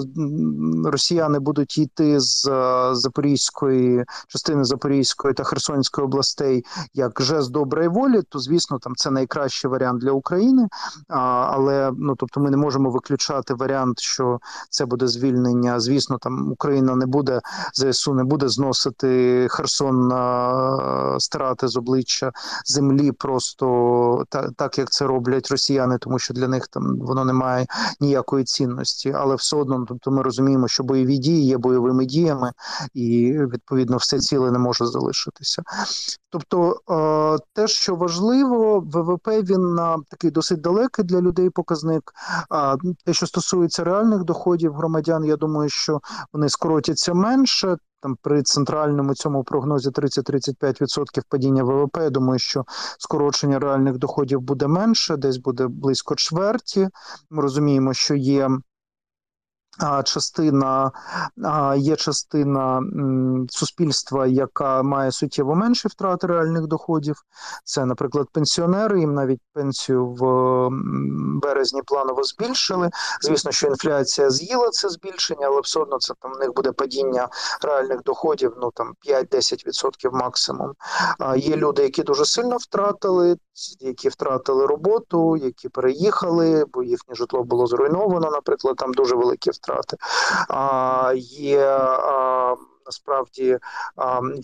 [0.84, 2.50] росіяни будуть йти з
[2.92, 9.70] Запорізької частини Запорізької та Херсонської областей як жест доброї волі, то звісно там це найкращий
[9.70, 10.68] варіант для України.
[11.08, 14.38] Але ну тобто, ми не можемо виключати варіант, що
[14.70, 15.80] це буде звільнення.
[15.80, 17.40] Звісно, там Україна не буде
[17.74, 20.12] ЗСУ, не буде зносити Херсон,
[21.20, 22.32] стирати з обличчя
[22.64, 23.66] землі, просто
[24.28, 27.66] так, так як це роблять росіяни, тому що для них там воно не має
[28.00, 32.52] ніякої цінності але все одно тобто ми розуміємо, що бойові дії є бойовими діями,
[32.94, 35.62] і відповідно все ціле не може залишитися.
[36.30, 42.12] Тобто, е, те, що важливо, ВВП він на такий досить далекий для людей показник.
[42.50, 46.00] А те, що стосується реальних доходів громадян, я думаю, що
[46.32, 47.76] вони скоротяться менше.
[48.00, 51.96] Там при центральному цьому прогнозі 30-35% падіння ВВП.
[51.96, 52.64] Я думаю, що
[52.98, 56.88] скорочення реальних доходів буде менше, десь буде близько чверті.
[57.30, 58.50] Ми розуміємо, що є
[60.04, 60.92] частина
[61.76, 62.82] є частина
[63.48, 67.16] суспільства, яка має суттєво менші втрати реальних доходів.
[67.64, 69.00] Це, наприклад, пенсіонери.
[69.00, 70.68] Їм навіть пенсію в
[71.40, 72.90] березні планово збільшили.
[73.22, 77.28] Звісно, що інфляція з'їла це збільшення, але все одно це там в них буде падіння
[77.62, 78.52] реальних доходів.
[78.62, 80.72] Ну там 5-10% максимум.
[81.18, 83.36] А є люди, які дуже сильно втратили,
[83.80, 88.30] які втратили роботу, які переїхали, бо їхнє житло було зруйновано.
[88.30, 89.96] Наприклад, там дуже великі втрати втрати.
[90.48, 91.78] А, Є
[92.86, 93.58] насправді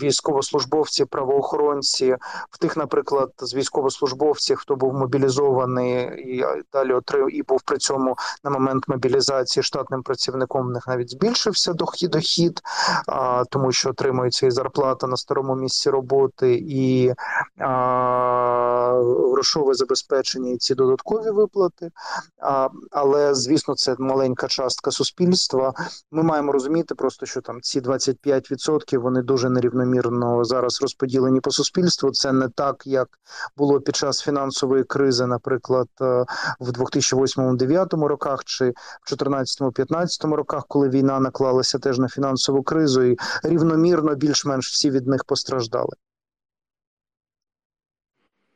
[0.02, 2.16] військовослужбовці, правоохоронці
[2.50, 6.04] в тих, наприклад, з військовослужбовців, хто був мобілізований
[6.36, 10.66] і далі отримав і був при цьому на момент мобілізації штатним працівником.
[10.66, 12.60] В них навіть збільшився дохід, дохід
[13.50, 17.12] тому що отримується і зарплата на старому місці роботи і
[19.32, 21.90] грошове забезпечення і ці додаткові виплати.
[22.90, 25.74] Але звісно, це маленька частка суспільства.
[26.10, 28.31] Ми маємо розуміти просто, що там ці 25%
[28.92, 32.10] вони дуже нерівномірно зараз розподілені по суспільству.
[32.10, 33.08] Це не так, як
[33.56, 36.24] було під час фінансової кризи, наприклад, е,
[36.60, 43.16] в 2008-2009 роках чи в 2014-2015 роках, коли війна наклалася теж на фінансову кризу, і
[43.42, 45.92] рівномірно більш-менш всі від них постраждали.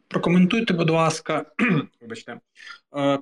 [0.09, 1.45] Прокоментуйте, будь ласка,
[2.01, 2.41] вибачте,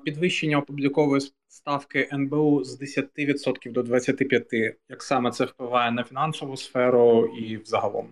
[0.05, 4.75] підвищення опублікової ставки НБУ з 10% до 25%.
[4.89, 8.09] Як саме це впливає на фінансову сферу і взагалом?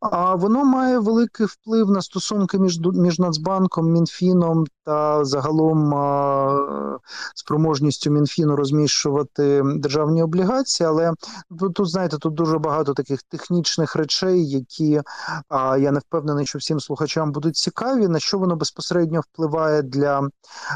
[0.00, 6.98] А воно має великий вплив на стосунки між між Нацбанком, Мінфіном та загалом а,
[7.34, 10.86] спроможністю Мінфіну розміщувати державні облігації.
[10.86, 11.12] Але
[11.58, 15.02] тут, тут знаєте, тут дуже багато таких технічних речей, які
[15.48, 18.08] а, я не впевнений, що всім слухачам будуть цікаві.
[18.08, 20.28] На що воно безпосередньо впливає для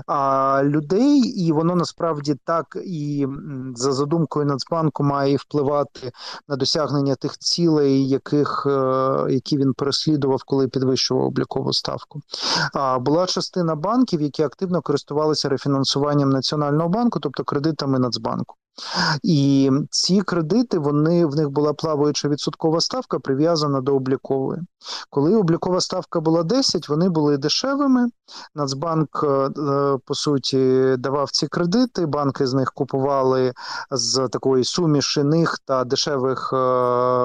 [0.07, 3.27] а, людей, і воно насправді так і
[3.75, 6.13] за задумкою Нацбанку має впливати
[6.49, 8.67] на досягнення тих цілей, яких.
[9.29, 12.21] Які він переслідував, коли підвищував облікову ставку.
[12.73, 18.57] А була частина банків, які активно користувалися рефінансуванням національного банку, тобто кредитами Нацбанку.
[19.23, 24.61] І ці кредити вони в них була плаваюча відсоткова ставка прив'язана до облікової.
[25.11, 28.09] Коли облікова ставка була 10, вони були дешевими.
[28.55, 29.51] Нацбанк, е, е,
[30.05, 32.07] по суті, давав ці кредити.
[32.07, 33.53] Банки з них купували
[33.91, 36.57] з такої суміші них та дешевих е,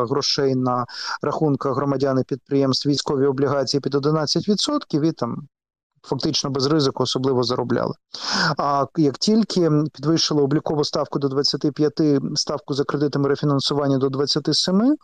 [0.06, 0.86] грошей на
[1.22, 5.48] рахунках громадян і підприємств військові облігації під 11% і там
[6.02, 7.94] фактично без ризику особливо заробляли.
[8.58, 11.94] А як тільки підвищили облікову ставку до 25,
[12.36, 14.96] ставку за кредитами рефінансування до 27,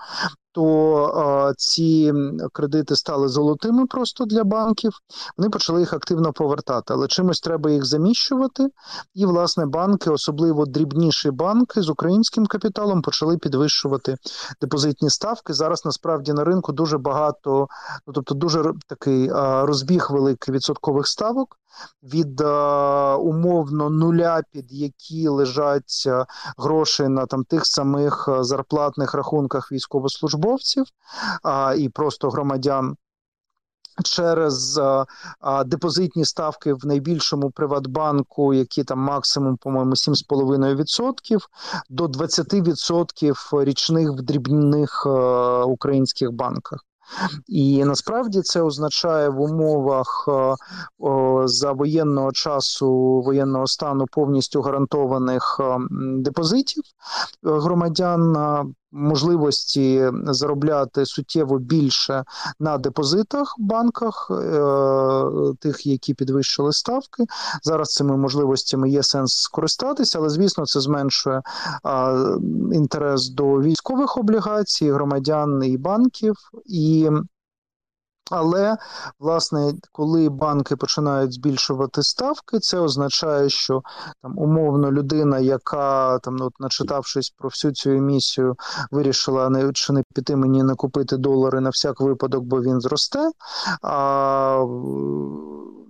[0.53, 2.13] то ці
[2.53, 4.93] кредити стали золотими просто для банків.
[5.37, 8.67] Вони почали їх активно повертати, але чимось треба їх заміщувати.
[9.13, 14.17] І, власне, банки, особливо дрібніші банки з українським капіталом, почали підвищувати
[14.61, 15.53] депозитні ставки.
[15.53, 17.67] Зараз насправді на ринку дуже багато,
[18.07, 19.29] ну тобто дуже такий
[19.63, 21.57] розбіг великий відсоткових ставок
[22.03, 22.45] від е,
[23.13, 26.25] умовно нуля, під які лежать е,
[26.57, 30.85] гроші на там тих самих е, зарплатних рахунках військовослужбовців
[31.77, 32.95] і просто громадян.
[34.03, 35.05] Через а,
[35.39, 41.37] а, депозитні ставки в найбільшому Приватбанку, які там максимум, по-моєму, 7,5%,
[41.89, 46.85] до 20% річних в дрібних а, українських банках.
[47.47, 50.55] І насправді це означає в умовах е,
[51.47, 55.77] за воєнного часу воєнного стану повністю гарантованих е,
[56.17, 56.83] депозитів
[57.43, 58.37] громадян
[58.93, 62.23] можливості заробляти суттєво більше
[62.59, 67.23] на депозитах банках, е, тих, які підвищили ставки.
[67.63, 71.41] Зараз цими можливостями є сенс скористатися, але звісно, це зменшує
[72.73, 77.09] інтерес до військових облігацій, громадян і банків і.
[78.31, 78.77] Але
[79.19, 83.81] власне, коли банки починають збільшувати ставки, це означає, що
[84.21, 88.55] там умовно людина, яка там ну, начитавшись про всю цю емісію,
[88.91, 93.31] вирішила не чи не піти мені не купити долари на всяк випадок, бо він зросте.
[93.81, 94.65] А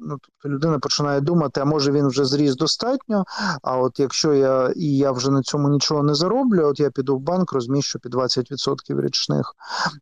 [0.03, 3.25] ну тобто людина починає думати, а може він вже зріс достатньо.
[3.61, 7.17] А от якщо я і я вже на цьому нічого не зароблю, от я піду
[7.17, 9.53] в банк, розміщу під 20% річних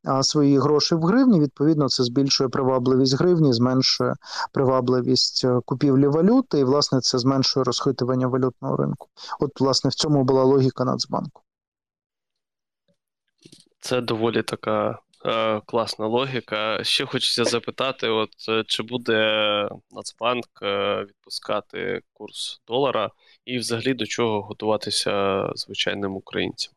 [0.04, 1.40] а, свої гроші в гривні.
[1.40, 4.16] Відповідно, це збільшує привабливість гривні, зменшує
[4.52, 9.08] привабливість е, купівлі валюти, і власне це зменшує розхитування валютного ринку.
[9.40, 11.42] От, власне, в цьому була логіка Нацбанку.
[13.80, 15.00] Це доволі така
[15.66, 16.84] класна логіка.
[16.84, 19.16] Ще хочеться запитати: от е, чи буде
[19.92, 23.10] Нацбанк е, відпускати курс долара,
[23.46, 26.74] і взагалі до чого готуватися звичайним українцям?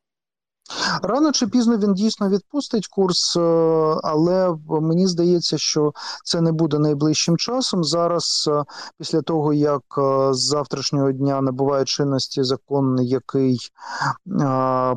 [1.03, 3.37] Рано чи пізно він дійсно відпустить курс,
[4.03, 5.93] але мені здається, що
[6.25, 7.85] це не буде найближчим часом.
[7.85, 8.51] Зараз,
[8.99, 9.83] після того як
[10.31, 13.59] з завтрашнього дня набуває чинності закон, який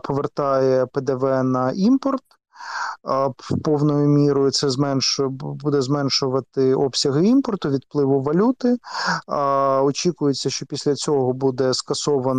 [0.04, 2.37] повертає ПДВ на імпорт
[3.64, 8.78] повною мірою це зменшує буде зменшувати обсяги імпорту, відпливу валюти.
[9.84, 12.38] Очікується, що після цього буде скасовано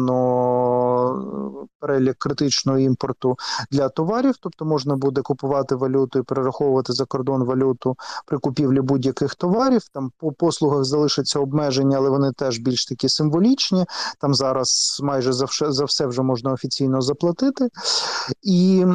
[1.81, 3.37] перелік критичного імпорту
[3.70, 9.34] для товарів, тобто можна буде купувати валюту і перераховувати за кордон валюту при купівлі будь-яких
[9.34, 9.82] товарів.
[9.93, 13.86] Там по послугах залишаться обмеження, але вони теж більш такі символічні.
[14.20, 17.68] Там зараз майже за все, вже можна офіційно заплатити.
[18.43, 18.86] І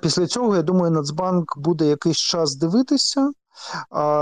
[0.00, 3.32] після цього я думаю, Нацбанк буде якийсь час дивитися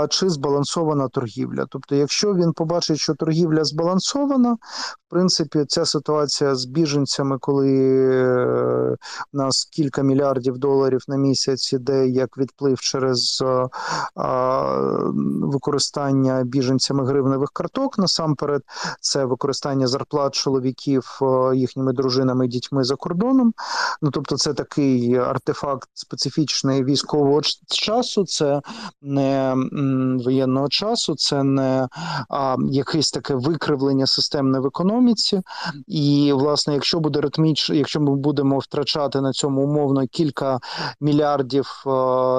[0.09, 1.65] чи збалансована торгівля.
[1.69, 4.57] Тобто, якщо він побачить, що торгівля збалансована,
[5.11, 8.97] принципі, ця ситуація з біженцями, коли е,
[9.33, 13.43] в нас кілька мільярдів доларів на місяць іде як відплив через
[14.15, 14.77] а,
[15.41, 18.61] використання біженцями гривневих карток, насамперед,
[19.01, 23.53] це використання зарплат чоловіків е, їхніми дружинами і дітьми за кордоном.
[24.01, 28.25] Ну тобто, це такий артефакт специфічний військового часу.
[28.25, 28.61] Це
[29.01, 29.55] не
[30.25, 31.87] воєнного часу, це не
[32.69, 35.00] якесь таке викривлення системне в економіці.
[35.87, 40.59] І, власне, якщо буде ритміч, якщо ми будемо втрачати на цьому умовно кілька
[41.01, 41.65] мільярдів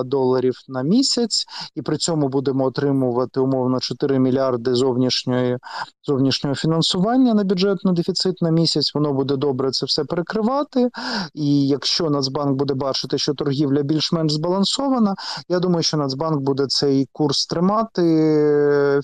[0.05, 5.59] доларів на місяць, і при цьому будемо отримувати умовно 4 мільярди зовнішньої
[6.07, 10.91] зовнішнього фінансування на бюджетний дефіцит на місяць, воно буде добре це все перекривати.
[11.35, 15.15] І якщо Нацбанк буде бачити, що торгівля більш-менш збалансована,
[15.49, 18.03] я думаю, що Нацбанк буде цей курс тримати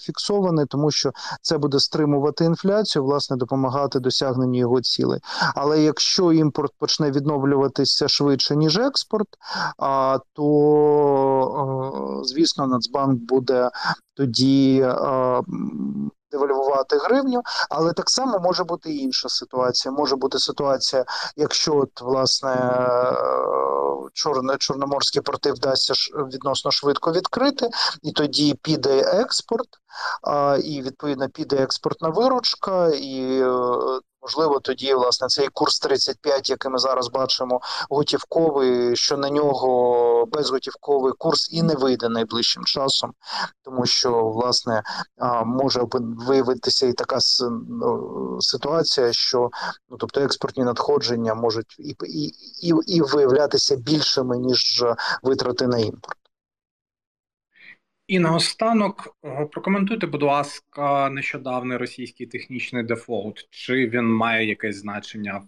[0.01, 1.11] фіксований, тому що
[1.43, 5.21] це буде стримувати інфляцію, власне, допомагати досягненню його цілей.
[5.55, 9.29] Але якщо імпорт почне відновлюватися швидше ніж експорт,
[9.79, 13.71] а то звісно Нацбанк буде
[14.15, 14.87] тоді
[16.39, 19.93] девальвувати гривню, але так само може бути інша ситуація.
[19.93, 21.05] Може бути ситуація,
[21.37, 22.55] якщо от власне
[24.13, 27.71] чорне чорноморські порти вдасться відносно швидко відкрити,
[28.03, 29.69] і тоді піде експорт,
[30.65, 36.79] і відповідно піде експортна виручка, і е, Можливо, тоді власне цей курс 35, який ми
[36.79, 37.61] зараз бачимо,
[37.91, 43.13] готівковий, що на нього безготівковий курс і не вийде найближчим часом,
[43.63, 44.83] тому що власне
[45.45, 45.83] може
[46.27, 47.19] виявитися і така
[47.69, 49.51] ну, ситуація, що
[49.89, 54.85] ну тобто експортні надходження можуть і, і, і, і виявлятися більшими ніж
[55.23, 56.19] витрати на імпорт.
[58.09, 63.49] І наостанок е, прокоментуйте, будь ласка, нещодавний російський технічний дефолт.
[63.51, 65.43] Чи він має якесь значення?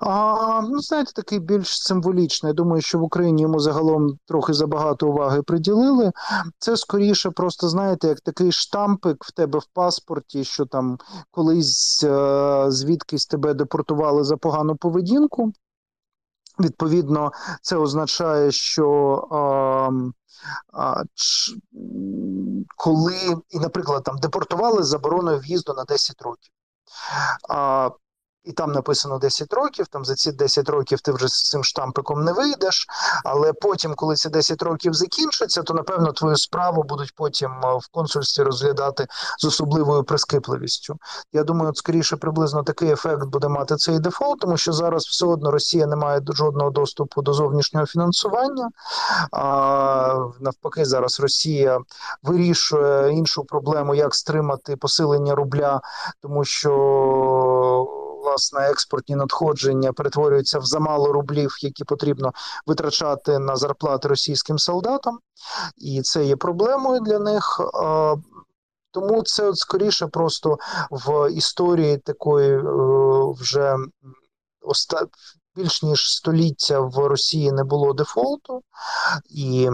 [0.00, 2.50] А, Ну, знаєте, такий більш символічний.
[2.50, 6.12] Я думаю, що в Україні йому загалом трохи забагато уваги приділили.
[6.58, 10.98] Це скоріше, просто знаєте, як такий штампик в тебе в паспорті, що там
[11.30, 15.52] колись е, звідкись тебе депортували за погану поведінку.
[16.60, 17.32] Відповідно,
[17.62, 20.08] це означає, що.
[20.08, 20.12] Е,
[22.76, 26.52] коли, і, наприклад, там депортували забороною в'їзду на 10 років.
[28.44, 29.86] І там написано 10 років.
[29.86, 32.86] Там за ці 10 років ти вже з цим штампиком не вийдеш.
[33.24, 38.42] Але потім, коли ці 10 років закінчаться, то напевно твою справу будуть потім в консульстві
[38.42, 39.06] розглядати
[39.38, 40.96] з особливою прискіпливістю.
[41.32, 45.26] Я думаю, от скоріше приблизно такий ефект буде мати цей дефолт, тому що зараз все
[45.26, 48.70] одно Росія не має жодного доступу до зовнішнього фінансування.
[49.32, 51.78] А навпаки, зараз Росія
[52.22, 55.80] вирішує іншу проблему, як стримати посилення рубля,
[56.22, 56.72] тому що
[58.32, 62.32] власне експортні надходження перетворюються в замало рублів, які потрібно
[62.66, 65.18] витрачати на зарплати російським солдатам,
[65.76, 67.60] і це є проблемою для них.
[68.90, 70.58] Тому це от скоріше просто
[70.90, 72.62] в історії такої е,
[73.40, 73.76] вже
[74.62, 75.06] оста...
[75.56, 78.62] більш ніж століття в Росії не було дефолту
[79.30, 79.70] і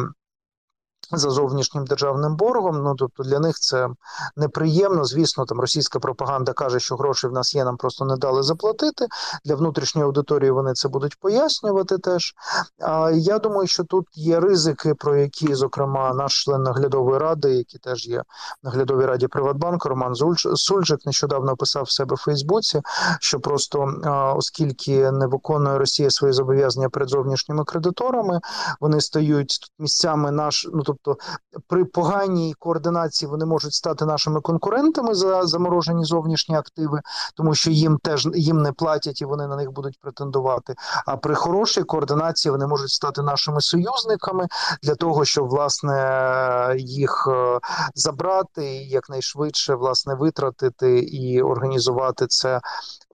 [1.12, 2.82] за зовнішнім державним боргом.
[2.82, 3.88] Ну тобто для них це
[4.36, 5.04] неприємно.
[5.04, 9.06] Звісно, там російська пропаганда каже, що гроші в нас є, нам просто не дали заплатити.
[9.44, 11.98] Для внутрішньої аудиторії вони це будуть пояснювати.
[11.98, 12.34] Теж
[12.80, 17.80] а я думаю, що тут є ризики, про які, зокрема, наш член наглядової ради, який
[17.80, 18.20] теж є
[18.62, 20.14] в наглядовій раді Приватбанку, Роман
[20.54, 22.80] Сульжик, нещодавно писав в себе в Фейсбуці,
[23.20, 23.94] що просто
[24.36, 28.40] оскільки не виконує Росія свої зобов'язання перед зовнішніми кредиторами,
[28.80, 30.97] вони стають місцями наш, ну тобто.
[31.02, 31.24] Тобто
[31.66, 37.00] при поганій координації вони можуть стати нашими конкурентами за заморожені зовнішні активи,
[37.34, 40.74] тому що їм теж їм не платять і вони на них будуть претендувати.
[41.06, 44.46] А при хорошій координації вони можуть стати нашими союзниками
[44.82, 47.58] для того, щоб власне їх е,
[47.94, 52.60] забрати і якнайшвидше власне витратити і організувати це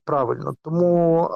[0.04, 0.54] правильно.
[0.62, 1.28] Тому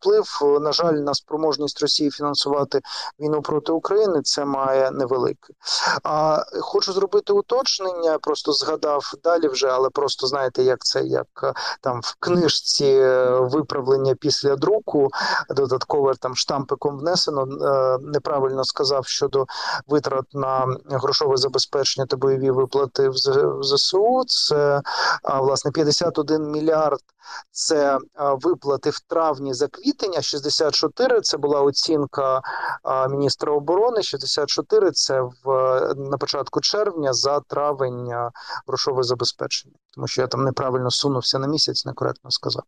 [0.00, 2.80] вплив, на жаль, на спроможність Росії фінансувати
[3.20, 5.56] війну проти України це має невеликий.
[6.02, 11.52] А хочу зробити уточнення, просто згадав далі вже, але просто знаєте, як це як е,
[11.80, 15.10] там в книжці е, виправлення після друку,
[15.50, 17.42] додатково там штампиком внесено.
[17.42, 19.46] Е, неправильно сказав щодо
[19.86, 23.14] витрат на грошове забезпечення та бойові виплати в
[23.62, 24.22] ЗСУ.
[24.26, 24.82] Це
[25.40, 27.00] власне 51 мільярд.
[27.50, 27.98] Це
[28.42, 32.40] виплати в травні за квітень, а 64– це була оцінка
[33.10, 34.02] міністра оборони.
[34.02, 38.12] 64– це в на початку червня за травень
[38.66, 42.64] грошове забезпечення, тому що я там неправильно сунувся на місяць, некоректно сказав.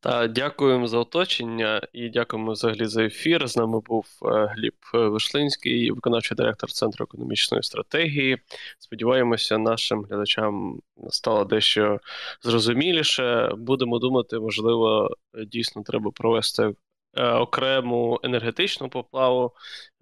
[0.00, 3.48] Та дякуємо за оточення і дякуємо взагалі за ефір.
[3.48, 8.38] З нами був е, Гліб Вишлинський, виконавчий директор Центру економічної стратегії.
[8.78, 10.80] Сподіваємося, нашим глядачам
[11.10, 12.00] стало дещо
[12.42, 13.52] зрозуміліше.
[13.56, 15.10] Будемо думати, можливо,
[15.46, 16.74] дійсно треба провести
[17.14, 19.52] е, окрему енергетичну поплаву,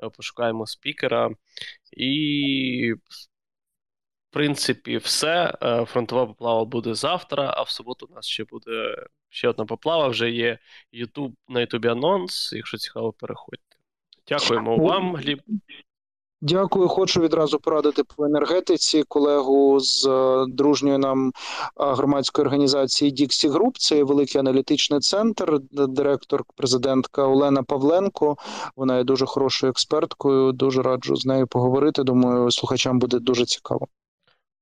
[0.03, 1.31] е, пошукаємо спікера
[1.97, 2.95] і
[4.37, 5.55] принципі, все.
[5.63, 8.97] Е, фронтова поплава буде завтра, а в суботу у нас ще буде
[9.29, 10.09] ще одна поплава.
[10.09, 10.59] Вже є
[10.93, 12.53] YouTube на Ютубі анонс.
[12.53, 13.77] Якщо цікаво, переходьте.
[14.29, 15.43] Дякуємо вам, Гліб.
[16.41, 21.33] Дякую, хочу відразу порадити по енергетиці колегу з е, дружньої нам е,
[21.77, 23.79] громадської організації Діксі Груп.
[23.79, 28.37] Це великий аналітичний центр, директор, президентка Олена Павленко.
[28.77, 30.53] Вона є дуже хорошою експерткою.
[30.53, 32.03] Дуже раджу з нею поговорити.
[32.03, 33.89] Думаю, слухачам буде дуже цікаво.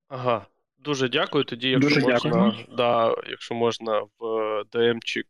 [0.09, 0.47] Ага,
[0.79, 1.45] дуже дякую.
[1.45, 2.77] Тоді, якщо дуже можна, дякую.
[2.77, 4.25] да, якщо можна в
[4.73, 5.27] DM-чик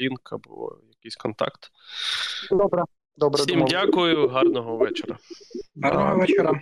[0.00, 1.70] лінк або якийсь контакт.
[2.50, 2.84] Добре,
[3.16, 3.42] добре.
[3.42, 5.18] Всім дякую, гарного вечора.
[5.82, 6.60] Гарного вечора.